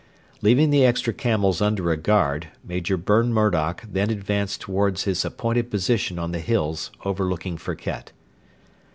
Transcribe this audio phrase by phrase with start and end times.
[0.41, 5.69] Leaving the extra camels under a guard, Major Burn Murdoch then advanced towards his appointed
[5.69, 8.07] position on the hills overlooking Firket.